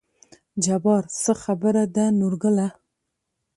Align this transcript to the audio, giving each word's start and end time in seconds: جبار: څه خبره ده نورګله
جبار: 0.63 1.03
څه 1.21 1.31
خبره 1.43 1.83
ده 1.95 2.05
نورګله 2.19 2.67